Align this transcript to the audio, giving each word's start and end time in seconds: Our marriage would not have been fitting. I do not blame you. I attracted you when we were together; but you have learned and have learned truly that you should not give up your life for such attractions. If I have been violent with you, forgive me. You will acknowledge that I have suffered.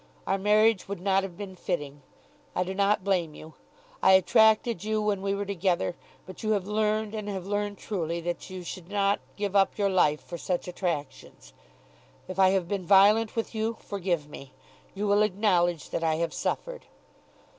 Our 0.25 0.39
marriage 0.39 0.87
would 0.87 0.99
not 0.99 1.21
have 1.21 1.37
been 1.37 1.55
fitting. 1.55 2.01
I 2.55 2.63
do 2.63 2.73
not 2.73 3.03
blame 3.03 3.35
you. 3.35 3.53
I 4.01 4.13
attracted 4.13 4.83
you 4.83 4.99
when 4.99 5.21
we 5.21 5.35
were 5.35 5.45
together; 5.45 5.95
but 6.25 6.41
you 6.41 6.53
have 6.53 6.65
learned 6.65 7.13
and 7.13 7.29
have 7.29 7.45
learned 7.45 7.77
truly 7.77 8.19
that 8.21 8.49
you 8.49 8.63
should 8.63 8.89
not 8.89 9.19
give 9.35 9.55
up 9.55 9.77
your 9.77 9.91
life 9.91 10.19
for 10.23 10.39
such 10.39 10.67
attractions. 10.67 11.53
If 12.27 12.39
I 12.39 12.49
have 12.49 12.67
been 12.67 12.83
violent 12.87 13.35
with 13.35 13.53
you, 13.53 13.77
forgive 13.79 14.27
me. 14.27 14.53
You 14.95 15.05
will 15.05 15.21
acknowledge 15.21 15.91
that 15.91 16.03
I 16.03 16.15
have 16.15 16.33
suffered. 16.33 16.85